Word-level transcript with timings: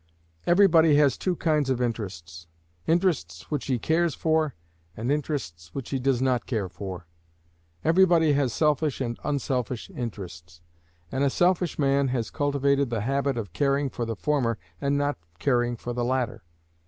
Every 0.47 0.65
body 0.67 0.95
has 0.95 1.15
two 1.15 1.35
kinds 1.35 1.69
of 1.69 1.79
interests 1.79 2.47
interests 2.87 3.51
which 3.51 3.67
he 3.67 3.77
cares 3.77 4.15
for 4.15 4.55
and 4.97 5.11
interests 5.11 5.75
which 5.75 5.91
he 5.91 5.99
does 5.99 6.23
not 6.23 6.47
care 6.47 6.67
for. 6.69 7.05
Every 7.85 8.07
body 8.07 8.33
has 8.33 8.51
selfish 8.51 8.99
and 8.99 9.19
unselfish 9.23 9.91
interests, 9.91 10.59
and 11.11 11.23
a 11.23 11.29
selfish 11.29 11.77
man 11.77 12.07
has 12.07 12.31
cultivated 12.31 12.89
the 12.89 13.01
habit 13.01 13.37
of 13.37 13.53
caring 13.53 13.91
for 13.91 14.05
the 14.05 14.15
former 14.15 14.57
and 14.81 14.97
not 14.97 15.19
caring 15.37 15.75
for 15.75 15.93
the 15.93 16.03
latter. 16.03 16.41